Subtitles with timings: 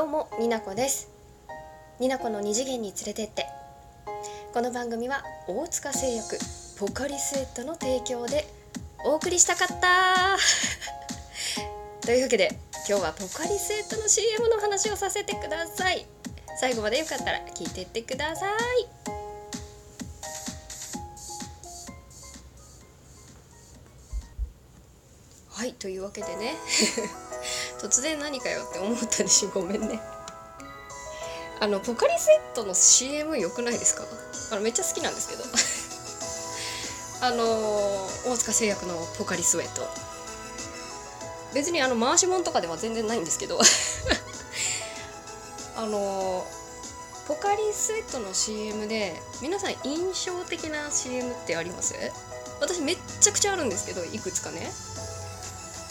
[0.00, 1.10] どうもになこです。
[1.98, 3.44] になこの二次元に連れてって。
[4.54, 6.38] この番組は大塚製薬
[6.78, 8.46] ポカリスエットの提供で
[9.04, 10.38] お送りしたかった。
[12.00, 12.48] というわけで
[12.88, 16.06] 今日はポカリスエットの CM の話をさせてください。
[16.58, 18.56] 最後までよかったら聞いてってください。
[25.50, 26.56] はいというわけでね。
[27.80, 30.00] 突然何かよって思ったでしょごめんね。
[31.60, 34.04] あのポカリスエットの CM 良くないですか？
[34.52, 35.44] あのめっちゃ好きなんですけど。
[37.22, 37.44] あの
[38.26, 39.86] 大塚製薬のポカリスエット。
[41.52, 43.60] 別にあの回し物とかでは全然ないんですけど。
[45.76, 46.46] あの
[47.28, 51.94] ポカリスエットの CM で皆さん印象的な CM ってあります？
[52.60, 54.72] 私めっちゃくちゃあるんですけどいくつかね。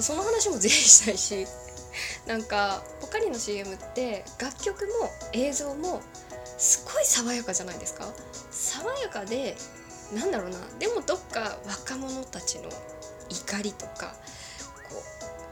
[0.00, 1.46] その話もぜひしたいし。
[2.26, 6.02] なんかポカリの CM って楽曲も映像も
[6.58, 8.12] すごい爽やかじゃないですか？
[8.50, 9.56] 爽やかで
[10.12, 10.58] なんだろうな？
[10.78, 12.68] でもどっか若者たちの
[13.28, 14.14] 怒りとか
[14.88, 15.02] こ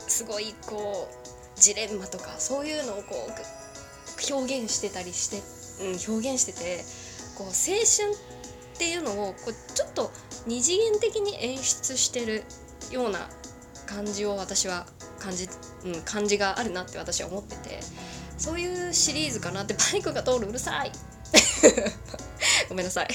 [0.07, 1.09] うすごいこ
[1.57, 5.43] うジレンマとかそういうのをこう表現してたりして、
[5.81, 6.85] うん、表現してて
[7.37, 8.15] こう青春
[8.75, 10.11] っていうのをこうちょっと
[10.47, 12.45] 二次元的に演出してる
[12.91, 13.29] ような
[13.87, 14.87] 感じを私は
[15.19, 15.49] 感じ,、
[15.85, 17.81] うん、感じがあるなって私は思ってて
[18.37, 20.93] そういうシリーズかなってバイクが通るうるさい。
[22.69, 23.09] ごめんなさい、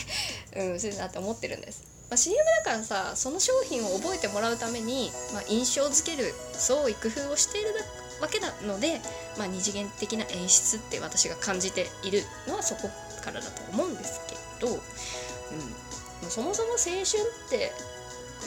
[0.56, 7.74] うん、そうだって思ってるんです、まあ、CM だからさその商品を覚えてもらうために、まあ、印象づける創意工夫をしている
[8.22, 9.02] わけなので、
[9.38, 12.90] まあ、二次元的な演出って私が感じているのはそこ
[13.24, 17.72] からだと思うんですけど、うん、そもそも青春って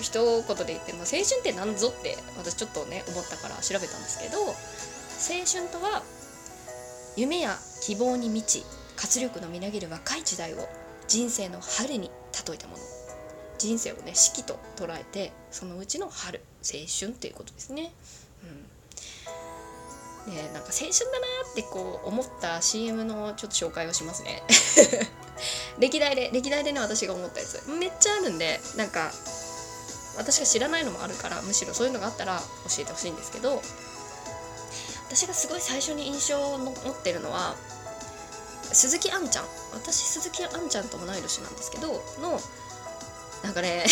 [0.03, 4.55] 一言で言って、まあ、青春って何ぞって私ちょっとね思ったから調べたんですけど青
[5.47, 6.03] 春とは
[7.17, 8.65] 夢や希望に満ち
[8.97, 10.69] 活力のみなぎる若い時代を
[11.09, 12.11] 人生の春に
[12.47, 12.83] 例えたもの
[13.59, 17.93] 人生をね四季と捉えてそのうちの春青春っていうことですね。
[20.27, 24.43] うん、でなんか青春だなってこう思った CM のちょっと紹介をしますね。
[25.79, 29.13] 歴代で歴代でね私が思ったやつめっちゃあるんでなんか
[30.17, 33.61] 私が知らないのもあるからむしろそういうのがあったら教えてほしいんですけど
[35.09, 37.55] 私がすごい最初に印象を持ってるのは
[38.73, 39.45] 鈴木杏ちゃん。
[39.73, 42.41] 私鈴木杏ちゃんと同い年なんですけどの
[43.45, 43.85] なんかね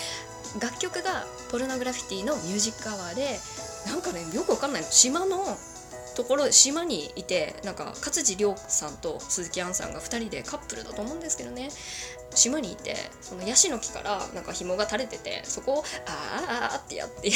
[0.60, 3.40] 楽曲がポルノグラフィティのミュージックアワーで
[3.86, 4.90] なんかねよくわかんないの。
[4.90, 5.58] 島の
[6.14, 11.70] ところ島にいてなんか勝地涼さんと鈴木杏さんが2人でカップルだと思うんですけどね。
[12.34, 17.30] 島にいてそのヤシの木からなんか紐が垂れててそこをあーあーってやって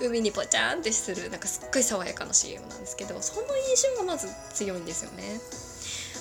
[0.00, 5.40] 海にポチャンってするなんかすっごい爽やかな CM なんですけどその印象がまず強いんですよね。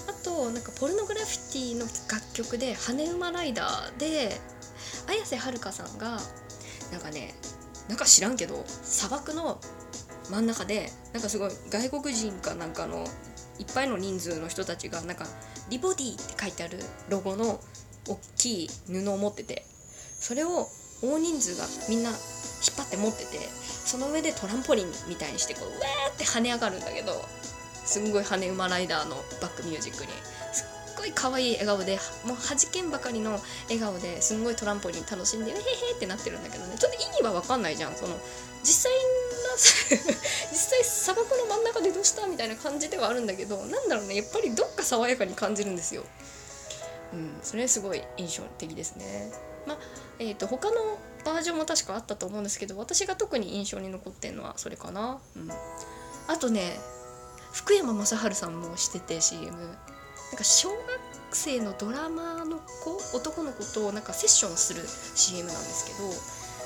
[0.07, 4.39] あとなんかポルノグラフィティの楽曲で「羽馬ライダー」で
[5.07, 6.19] 綾瀬はるかさんが
[6.91, 7.35] なんかね
[7.87, 9.59] なんか知らんけど砂漠の
[10.29, 13.05] 真ん中でなんかすごい外国人かなんかの
[13.59, 15.27] いっぱいの人数の人たちがなんか
[15.71, 16.77] リボディって書いてある
[17.09, 17.59] ロゴの
[18.07, 19.63] 大きい布を持ってて
[20.19, 20.67] それを
[21.01, 22.19] 大人数がみんな引っ
[22.77, 27.13] 張って持っててその上でトランポリンみたいにしてこううわーって跳ね上がるんだけど
[27.85, 30.11] すんごい羽馬ライダーのバックミュージックに
[30.53, 36.75] すっごい可愛い笑顔でもう弾けんばかりの笑顔ですんごいトランポリン楽しんでウェヘヘってなってるんだけどね。
[36.77, 37.95] ちょっと意味は分かんないじゃん。
[37.95, 38.15] その
[38.63, 38.91] 実際
[40.51, 42.27] 実際砂漠の真ん中でどうした？
[42.27, 46.03] みたいな感じではあるんだけどなんだろうねやっぱりどっか爽やかに感じるんですよ。
[47.13, 49.31] うん、それすごい印象的ですね。
[49.67, 49.77] まあ
[50.19, 50.75] えーと、他の
[51.25, 55.19] バージョンも確かあったと思うんですけど私が特に印象に残ってるのはそれかな。
[55.35, 55.51] うん、
[56.27, 56.79] あとね
[57.51, 59.67] 福山雅治さんもしてて CM なん
[60.37, 60.79] か小学
[61.33, 64.81] 生のドラマの子男の子となんかセッションする
[65.15, 66.07] CM なんですけど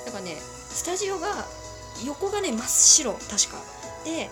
[0.06, 1.28] なんかねスタジオが
[2.06, 3.58] 横がね真っ白確か
[4.06, 4.30] で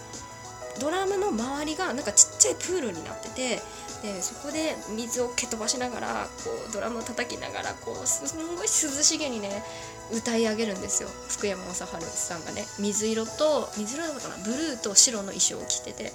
[0.80, 3.62] ドラムの周りがなんかちっちゃいプールになってて
[4.02, 9.64] でそこで水を蹴飛ばしながらこうドラムを叩きながらこうすんごい涼しげにね
[10.12, 11.10] 歌い上げるんですよ。
[11.30, 11.78] 福山雅治
[12.08, 12.66] さんがね。
[12.80, 14.44] 水色と水色だったかな？
[14.44, 16.12] ブルーと白の衣装を着てて。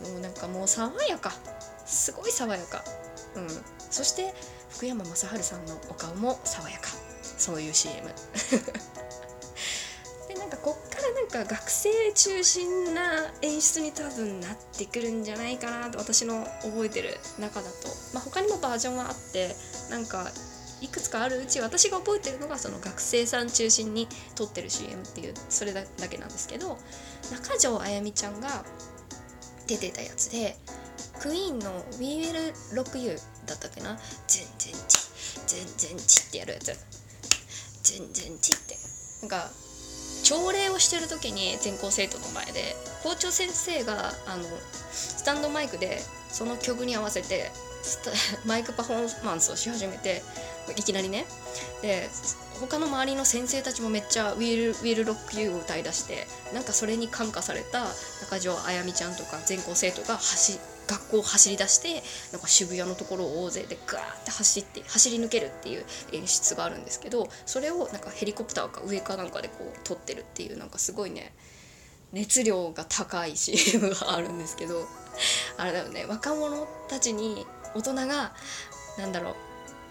[0.00, 1.32] もうなんかもう爽やか。
[1.84, 2.84] すごい爽やか、
[3.34, 3.48] うん、
[3.90, 4.32] そして
[4.70, 6.90] 福山雅治さんのお顔も爽やか。
[7.22, 8.08] そういう CM
[11.14, 19.54] なんか学生中心な演出に多分なってくるんじゃないかなと私の覚えてる中だと、まあ、他にもバージョンはあって
[19.90, 20.26] なんか
[20.80, 26.78] いくつかあるうち私が覚えてるのがその学生さん中心に撮ってる CM っていうそれだけなんですけど
[27.32, 28.64] 中条あやみちゃんが
[29.66, 30.56] 出てたやつで
[31.20, 34.98] クイーンの「We Will Rock You」だったっけな「全然ち
[35.46, 35.66] 全
[35.96, 36.98] 然ち」ってやるやつ。
[37.82, 38.76] 全然ちって。
[39.22, 39.50] なんか
[40.28, 44.44] 朝礼をしてる時に全校生徒の前で校長先生があの
[44.92, 47.50] スタンドマイクでその曲に合わせて
[48.44, 50.22] マイクパフォーマンスをし始めて
[50.76, 51.24] いきなりね。
[51.80, 52.10] で
[52.60, 57.86] 他の周りの先生たちもめっちゃ「ウィル・ウィル・ロック・ユー」を歌いだしてなんかそれに感化された
[58.20, 62.02] 中条あやみちゃんとか全校生徒が走って学校を走り出して
[62.32, 71.32] なんか渋谷のところを大勢でガーって走って走り抜けるっていう演出があるんですけどそれをなんかヘリコプターか上かなんかでこう撮ってるっていうなんかすごいね
[72.12, 74.86] 熱量が高い CM があるんですけど
[75.58, 78.32] あれだよね若者たちに大人が
[78.98, 79.34] なんだろう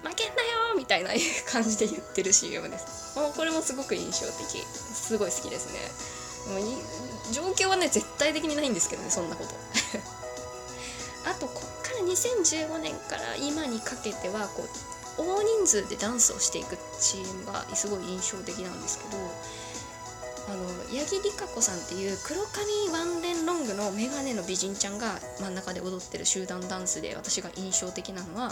[0.08, 1.10] 負けんなよみたいな
[1.52, 3.20] 感じで言ってる CM です。
[3.20, 4.64] もうこれもすごく印象的。
[4.64, 6.54] すごい好きですね。
[6.54, 9.50] もう状況はね絶対的にないんですけどねそんなこと。
[12.18, 19.18] 2015年から今にかけてはこう大人数でダンスをしていく CM がすごい印象的なんですけど
[20.50, 20.64] あの
[20.98, 28.52] 八木里香子さんっていう黒髪ワンレンロングのメガネの美人ちゃんが真ん中で踊ってる集団ダンスで私が印象的なのは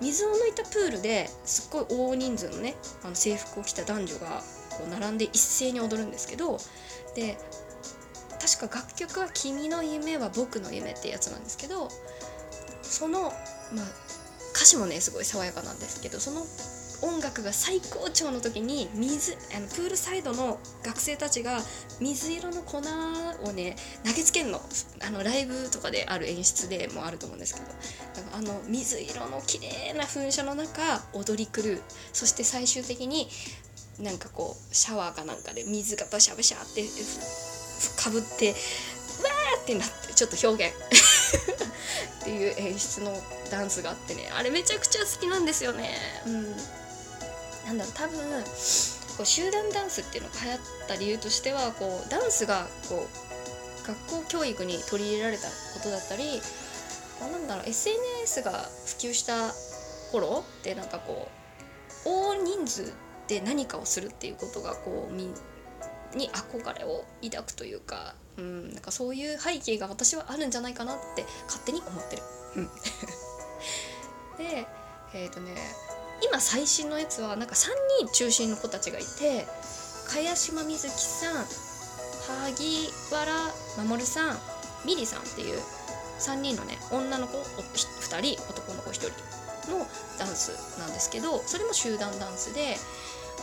[0.00, 2.74] 水を抜いたプールですっごい大人数のね
[3.04, 6.58] あの制服を着た男女がこう並んで一斉に踊るんですけど
[7.14, 7.38] で
[8.40, 11.88] 確か楽曲は「君の夢は僕の夢」ってやつなんですけど
[12.90, 13.30] その、まあ、
[14.54, 16.42] 歌詞もねすごい爽やかなんですけどその
[17.02, 21.58] 音楽が最高潮の時に水あのプールサイドの学生たちが
[22.00, 24.60] 水色の粉をね投げつけるの。
[25.06, 27.66] あのライブとかである演出でもあると思うんですけど。
[28.32, 31.82] あの水色の綺麗な噴射の中踊り狂う。
[32.12, 33.28] そして最終的に
[33.98, 36.82] なんかこうシャワーかなんかで水がバシャバシャって
[38.02, 40.74] かぶってわーってなってちょっと表現。
[41.36, 43.14] っていう演出の
[43.50, 45.90] ダンスがあってねあれめちゃくちゃ好きなんですよね。
[46.26, 46.56] うん。
[47.66, 48.18] なんだろう多分
[49.16, 55.52] こう集団ダンスっていうのが流行った理由としてはこうダンスがこう学校教育に取り入れられたこ
[55.82, 56.40] とだったり
[57.20, 59.52] なんだろう SNS が普及した
[60.12, 61.28] 頃ってなんかこ
[62.04, 62.92] う大人数
[63.26, 65.30] で何かをするっていうことがこうみ
[66.14, 72.22] に憧れを抱くというか,、うん、なんかそういう背景が私はあるんじゃないかなって勝手に思ってる。
[74.38, 74.66] で
[75.14, 75.54] えっ、ー、とね
[76.22, 77.68] 今最新のやつはなんか3
[78.00, 79.46] 人中心の子たちがいて
[80.08, 81.46] 茅島みずきさん
[82.26, 84.38] 萩原守さん
[84.84, 85.60] ミリさんっていう
[86.18, 89.10] 3人のね女の子2人男の子1人
[89.70, 89.86] の
[90.18, 92.76] ダンスなんですけどそれも集団ダンスで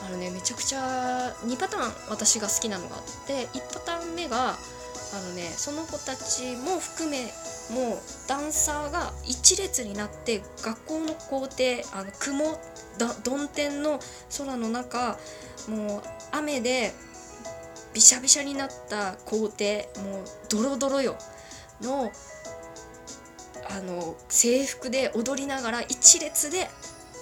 [0.06, 4.58] あのねめちゃくちゃ2パターン私が好きなのがあって1パターン目が
[5.14, 7.32] あのねその子たちも含め
[7.70, 12.46] もうダンサーが一列になって学校の校庭あの雲
[12.98, 14.00] だ曇天の
[14.38, 15.18] 空の中
[15.70, 16.02] もう
[16.32, 16.92] 雨で
[17.94, 21.16] びしゃびしゃになった校庭もうドロドロよ。
[21.82, 22.12] の
[23.70, 26.68] あの制服で踊りながら一列で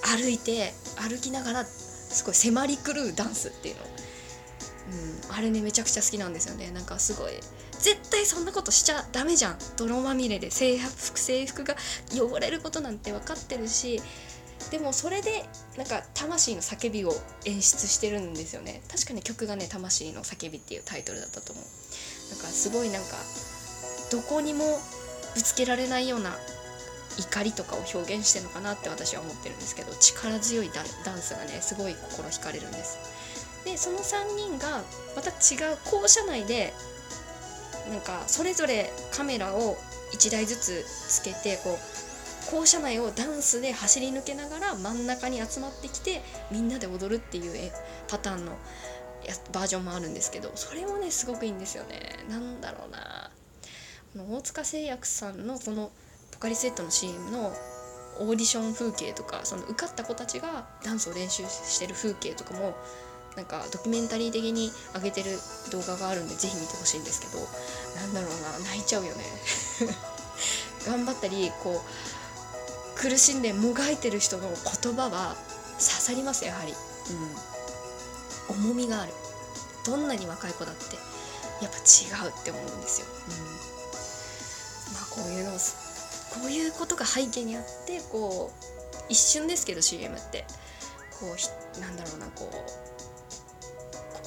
[0.01, 3.81] 歩いて歩きながらすごい迫り狂うダンスっていうの、
[5.29, 6.71] うん、あれねめちゃくちゃ好きなんですよね。
[6.71, 7.33] なんかすごい
[7.81, 9.57] 絶対そんなことしちゃダメじゃん。
[9.77, 11.75] 泥まみれで制服制服が
[12.13, 14.01] 汚れることなんて分かってるし
[14.69, 15.45] でもそれで
[15.77, 17.13] なんか魂の叫びを
[17.45, 18.81] 演出してるんですよね。
[18.89, 21.65] 確かに曲がね「魂の叫び」っていうタイトルだったと思う。
[22.29, 23.17] なんかすごいなんか
[24.11, 24.79] どこにも
[25.33, 26.37] ぶつけられないような
[27.17, 30.71] 怒りとかを表現してるのかなって私は思ってるんですけど力強い
[31.03, 32.97] ダンスがねすごい心惹かれるんです。
[33.65, 34.83] でその3人が
[35.15, 36.73] また違う校舎内で
[37.89, 39.77] なんかそれぞれカメラを
[40.13, 46.21] 1台ずつつけてこう校舎内をダンスで走り抜けながら真ん中に集まってきて
[46.51, 47.71] みんなで踊るっていう
[48.09, 48.57] パターンの
[49.53, 51.99] バージョンもあるんですけどそれもねすごくいいんですよね。
[52.29, 53.31] なんだろうな
[54.17, 55.91] 大塚製薬さんのこの
[56.31, 57.53] ポカリスエットの CM の
[58.19, 62.75] オーディション風景とかその受かった子たちがダンスを練習してる風景とかも
[63.35, 65.39] なんかドキュメンタリー的に上げてる
[65.71, 67.39] 動画があるんでぜひ見てほしいんですけど
[67.95, 69.23] なんだろうな泣いちゃうよね。
[70.85, 75.35] 頑張ったりこう苦しんでもがいてる人の言葉は
[75.79, 76.73] 刺さりますやはり、
[78.49, 79.13] うん、重みがある。
[79.85, 80.95] どんなに若い子だって
[81.61, 85.59] やっぱ違うって思うんですよ、うん、まあこういうのこ
[86.45, 90.45] ういうことが背景にあってこう一瞬ですけど CM って。
[91.21, 91.35] こ
[91.77, 92.90] うなんだろうなこう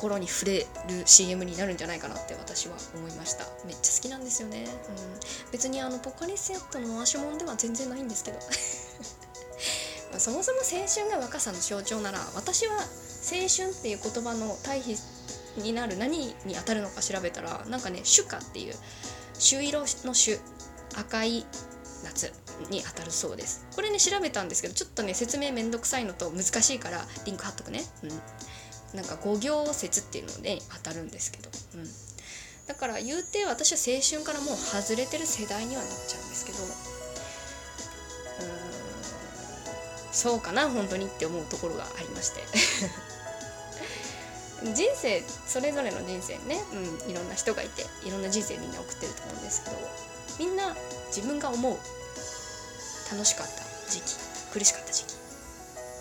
[0.04, 0.66] 心に触れる
[1.06, 3.44] CM になるんじゃないかなって私は思いました。
[3.64, 8.38] めっちゃ好きなんですよね、うん、別にあのポカリスエットの回し物では全然ないんですけど。
[10.18, 14.96] そもそも青春が若さの象徴なら私は青春っていう言葉の対比
[15.56, 18.74] になる何に当たるのか調べたらなんかね朱夏っていう
[19.40, 20.38] 朱色の朱
[20.94, 21.44] 赤い
[22.04, 22.32] 夏
[22.70, 23.66] に当たるそうです。
[23.74, 27.82] これね調べたんですけどちょっとね説明めんどくさいのと難しいからリンク貼っとくね。
[28.04, 28.10] うん。
[28.94, 31.50] なんか五行説っていうので当たるんですけど。
[31.74, 31.88] うん。
[32.66, 36.58] だから言うて私は青春からもう外れてる世代にはなっちゃうんですけど。
[36.58, 36.66] うん。
[40.12, 42.44] そうかな本当にって思うところがありまして。
[44.72, 46.76] 人生それぞれの人生ね、う
[47.08, 49.76] ん、いろんな人がいていろんな人生みんな送ってると思うんですけど。
[50.38, 50.74] みんな
[51.08, 51.76] 自分が思う
[53.12, 54.16] 楽しかった時期
[54.52, 55.14] 苦しかった時期。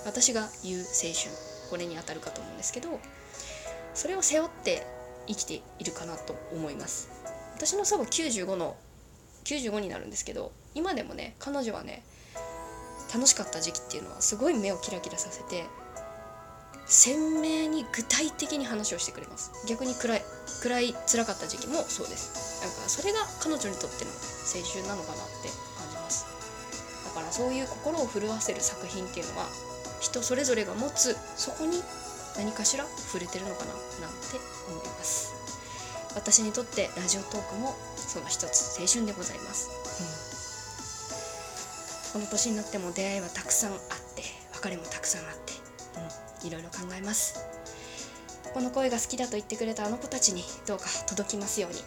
[0.06, 1.53] 私が言う青春。
[1.74, 3.00] これにあたるかと思うんですけど
[3.96, 4.86] それを背負って
[5.25, 7.10] 生きているかなと思います。
[7.56, 8.77] 私の祖母95の
[9.44, 12.03] 95になるんですけど今でもね彼女はね
[13.12, 15.65] 楽しかった時期っていうのはすごい目をキラキラさせて
[16.86, 19.51] 鮮明に具体的に話をしてくれます。
[19.68, 20.22] 逆に暗い
[20.62, 22.62] 暗い辛かった時期もそうです。
[22.62, 25.50] なんかそれが彼女にとっての青春なのかなって
[25.80, 26.27] 感じます。
[27.06, 29.48] だからそういう心を震わせる作品っていうのは
[30.04, 31.82] 人それぞれが持つそこに
[32.38, 34.38] 何かしら触れてるのかななんて
[34.70, 35.34] 思います。
[36.16, 39.72] 私にとってラジオトークもその一つ青春でございます、
[42.14, 43.80] うん、この年になっても出会いはたくさんあっ
[44.16, 44.22] て
[44.54, 45.54] 別れもたくさんあって、
[46.44, 47.44] うん、いろいろ考えます。
[48.54, 51.82] この声が好きだと言ってくれたあの子たちにどうか届きますように。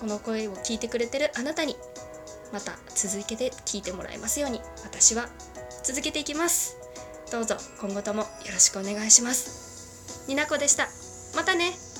[0.00, 1.76] この声を聞いてくれてるあなたに
[2.52, 5.28] また続けて聞いてもらえますように私は
[5.82, 6.83] 続けていきます
[7.30, 10.26] どうぞ今後ともよろしくお願いします。
[10.28, 10.88] になこでした。
[11.36, 11.93] またね。